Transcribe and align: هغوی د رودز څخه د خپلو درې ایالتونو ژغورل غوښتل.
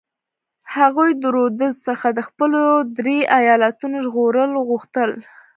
هغوی 0.75 1.09
د 1.21 1.23
رودز 1.35 1.75
څخه 1.87 2.07
د 2.17 2.19
خپلو 2.29 2.61
درې 2.97 3.19
ایالتونو 3.39 3.95
ژغورل 4.05 4.51
غوښتل. 4.69 5.11